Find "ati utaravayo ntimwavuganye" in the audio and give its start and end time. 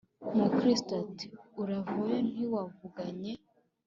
1.03-3.33